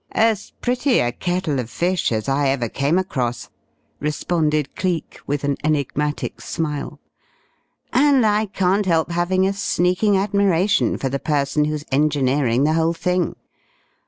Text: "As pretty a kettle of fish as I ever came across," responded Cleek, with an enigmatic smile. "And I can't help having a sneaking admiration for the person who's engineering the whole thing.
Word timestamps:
"As 0.13 0.51
pretty 0.61 0.97
a 0.99 1.11
kettle 1.11 1.59
of 1.59 1.69
fish 1.69 2.11
as 2.11 2.27
I 2.27 2.47
ever 2.47 2.67
came 2.69 2.97
across," 2.97 3.51
responded 3.99 4.75
Cleek, 4.75 5.19
with 5.27 5.43
an 5.43 5.57
enigmatic 5.63 6.41
smile. 6.41 6.99
"And 7.93 8.25
I 8.25 8.47
can't 8.47 8.87
help 8.87 9.11
having 9.11 9.45
a 9.45 9.53
sneaking 9.53 10.17
admiration 10.17 10.97
for 10.97 11.09
the 11.09 11.19
person 11.19 11.65
who's 11.65 11.85
engineering 11.91 12.63
the 12.63 12.73
whole 12.73 12.93
thing. 12.93 13.35